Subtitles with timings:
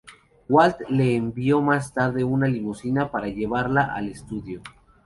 [0.49, 4.63] Walt le envió más tarde una limusina para llevarla al estudio.